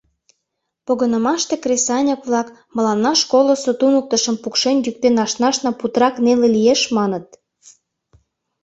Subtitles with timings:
[0.85, 7.25] Погынымаште кресаньык-влак «мыланна школысо туныктышым пукшен-йӱктен ашнашна путырак неле лиеш» маныт.